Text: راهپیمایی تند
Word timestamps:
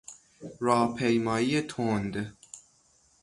راهپیمایی 0.59 1.61
تند 1.61 2.37